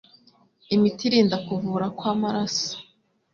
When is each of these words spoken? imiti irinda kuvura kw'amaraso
imiti 0.75 1.01
irinda 1.07 1.37
kuvura 1.47 1.85
kw'amaraso 1.97 2.73